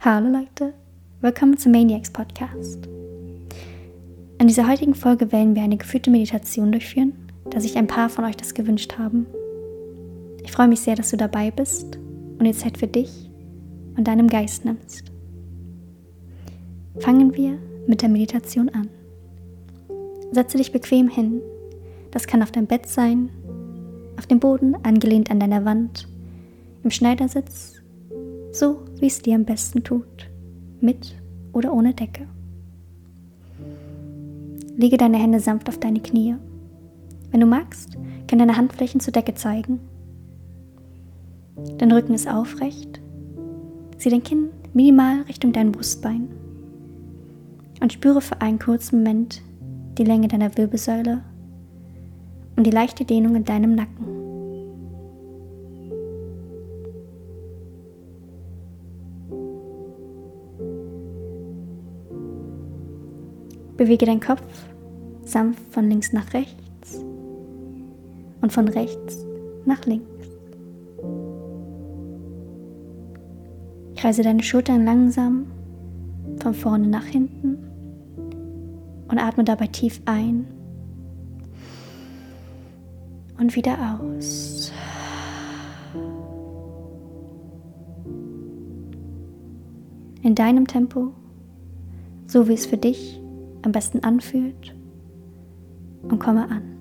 [0.00, 0.74] Hallo Leute,
[1.22, 2.86] willkommen zum Maniacs Podcast.
[4.38, 7.14] In dieser heutigen Folge werden wir eine geführte Meditation durchführen,
[7.50, 9.26] da sich ein paar von euch das gewünscht haben.
[10.44, 11.98] Ich freue mich sehr, dass du dabei bist
[12.38, 13.28] und die Zeit für dich
[13.96, 15.10] und deinem Geist nimmst.
[17.00, 17.58] Fangen wir
[17.88, 18.88] mit der Meditation an.
[20.30, 21.42] Setze dich bequem hin.
[22.12, 23.30] Das kann auf deinem Bett sein,
[24.16, 26.06] auf dem Boden angelehnt an deiner Wand,
[26.84, 27.77] im Schneidersitz
[28.58, 30.28] so wie es dir am besten tut,
[30.80, 31.14] mit
[31.52, 32.26] oder ohne Decke.
[34.76, 36.36] Lege deine Hände sanft auf deine Knie.
[37.30, 37.94] Wenn du magst,
[38.28, 39.80] können deine Handflächen zur Decke zeigen.
[41.78, 43.00] Dein Rücken ist aufrecht.
[43.96, 46.28] Zieh dein Kinn minimal Richtung dein Brustbein
[47.80, 49.42] und spüre für einen kurzen Moment
[49.98, 51.22] die Länge deiner Wirbelsäule
[52.56, 54.17] und die leichte Dehnung in deinem Nacken.
[63.78, 64.42] Bewege deinen Kopf
[65.22, 67.04] sanft von links nach rechts
[68.40, 69.24] und von rechts
[69.66, 70.04] nach links.
[73.94, 75.46] Kreise deine Schultern langsam
[76.42, 77.56] von vorne nach hinten
[79.08, 80.44] und atme dabei tief ein
[83.38, 84.72] und wieder aus.
[90.22, 91.12] In deinem Tempo,
[92.26, 93.20] so wie es für dich
[93.62, 94.74] am besten anfühlt
[96.02, 96.78] und komme an.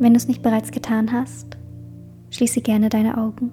[0.00, 1.56] Wenn du es nicht bereits getan hast,
[2.30, 3.52] schließe gerne deine Augen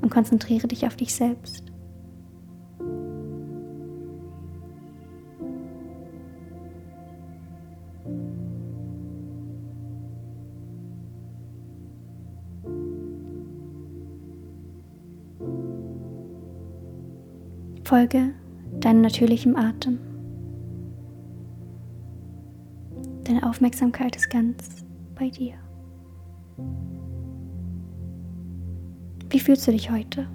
[0.00, 1.67] und konzentriere dich auf dich selbst.
[17.88, 18.34] Folge
[18.80, 19.98] deinem natürlichen Atem.
[23.24, 24.84] Deine Aufmerksamkeit ist ganz
[25.14, 25.54] bei dir.
[29.30, 30.26] Wie fühlst du dich heute?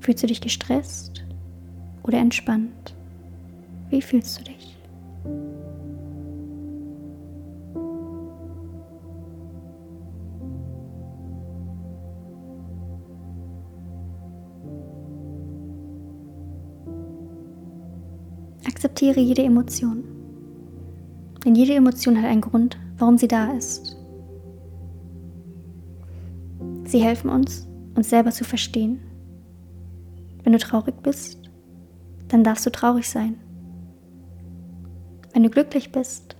[0.00, 1.24] Fühlst du dich gestresst
[2.02, 2.94] oder entspannt?
[3.88, 4.76] Wie fühlst du dich?
[18.66, 20.02] Akzeptiere jede Emotion.
[21.44, 23.96] Denn jede Emotion hat einen Grund, warum sie da ist.
[26.84, 29.00] Sie helfen uns, uns selber zu verstehen.
[30.42, 31.50] Wenn du traurig bist,
[32.28, 33.36] dann darfst du traurig sein.
[35.32, 36.36] Wenn du glücklich bist,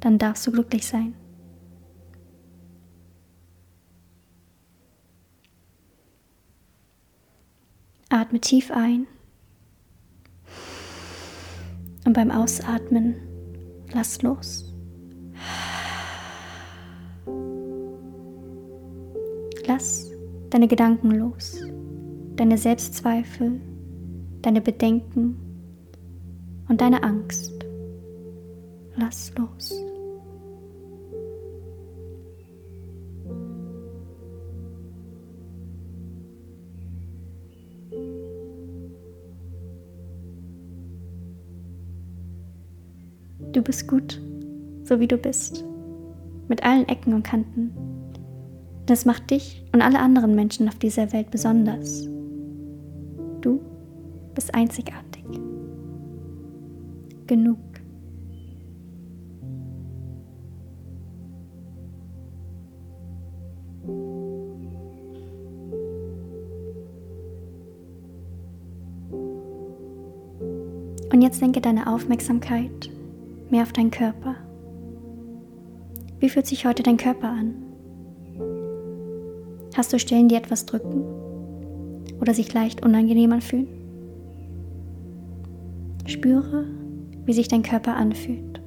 [0.00, 1.14] dann darfst du glücklich sein.
[8.08, 9.06] Atme tief ein
[12.05, 13.16] und beim Ausatmen
[13.92, 14.74] lass los.
[19.66, 20.10] Lass
[20.48, 21.60] deine Gedanken los,
[22.36, 23.60] deine Selbstzweifel,
[24.40, 25.36] deine Bedenken
[26.70, 27.52] und deine Angst.
[28.94, 29.85] Lass los.
[43.56, 44.20] Du bist gut,
[44.84, 45.64] so wie du bist,
[46.46, 47.72] mit allen Ecken und Kanten.
[48.84, 52.06] Das macht dich und alle anderen Menschen auf dieser Welt besonders.
[53.40, 53.62] Du
[54.34, 55.24] bist einzigartig.
[57.26, 57.56] Genug.
[71.10, 72.90] Und jetzt lenke deine Aufmerksamkeit
[73.50, 74.36] mehr auf deinen Körper.
[76.18, 77.54] Wie fühlt sich heute dein Körper an?
[79.76, 81.04] Hast du Stellen, die etwas drücken
[82.20, 83.68] oder sich leicht unangenehm anfühlen?
[86.06, 86.64] Spüre,
[87.24, 88.62] wie sich dein Körper anfühlt.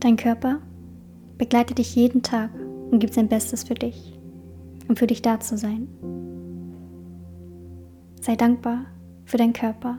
[0.00, 0.58] Dein Körper
[1.38, 2.50] begleitet dich jeden Tag
[2.94, 4.16] und gibt sein Bestes für dich,
[4.88, 5.88] um für dich da zu sein.
[8.20, 8.86] Sei dankbar
[9.24, 9.98] für deinen Körper.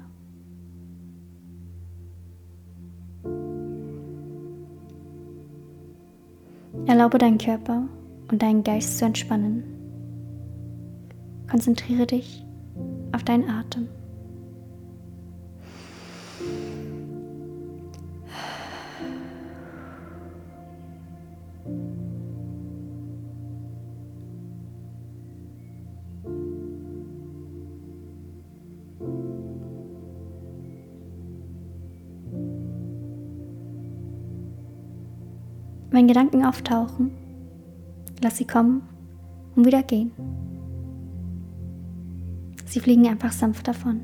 [6.85, 7.85] Erlaube deinen Körper
[8.31, 9.63] und deinen Geist zu entspannen.
[11.51, 12.45] Konzentriere dich
[13.11, 13.89] auf deinen Atem.
[35.95, 37.09] Wenn Gedanken auftauchen,
[38.21, 38.81] lass sie kommen
[39.55, 40.11] und wieder gehen.
[42.65, 44.01] Sie fliegen einfach sanft davon.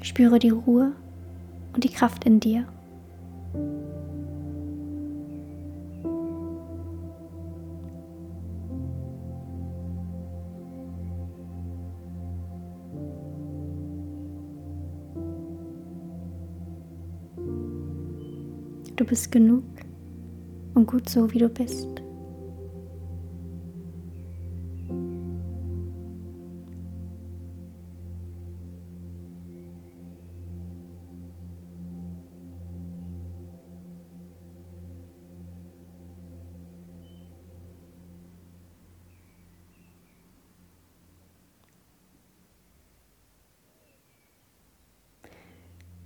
[0.00, 0.92] Spüre die Ruhe
[1.74, 2.66] und die Kraft in dir.
[19.02, 19.64] Du bist genug
[20.74, 21.88] und gut so, wie du bist.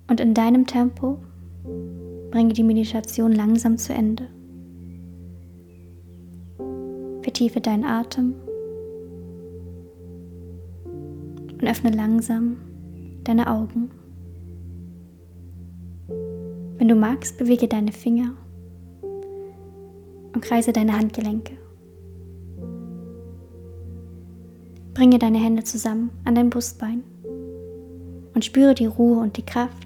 [0.08, 1.18] Und in deinem Tempo
[2.30, 4.28] Bringe die Meditation langsam zu Ende.
[7.22, 8.34] Vertiefe deinen Atem
[11.52, 12.56] und öffne langsam
[13.24, 13.90] deine Augen.
[16.78, 18.34] Wenn du magst, bewege deine Finger
[20.34, 21.56] und kreise deine Handgelenke.
[24.94, 27.02] Bringe deine Hände zusammen an dein Brustbein
[28.34, 29.85] und spüre die Ruhe und die Kraft,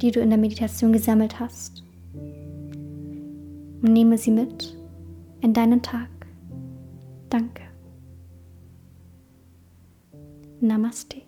[0.00, 1.82] die du in der Meditation gesammelt hast.
[3.80, 4.76] Und nehme sie mit
[5.40, 6.08] in deinen Tag.
[7.30, 7.62] Danke.
[10.60, 11.27] Namaste.